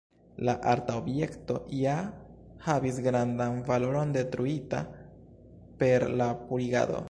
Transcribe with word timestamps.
La 0.47 0.53
arta 0.69 0.93
objekto 1.01 1.57
ja 1.81 1.93
havis 2.69 2.97
grandan 3.09 3.61
valoron, 3.69 4.15
detruita 4.19 4.83
per 5.85 6.11
la 6.23 6.33
purigado. 6.49 6.99